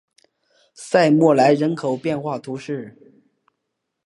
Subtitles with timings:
[0.73, 2.97] 塞默莱人口变化图示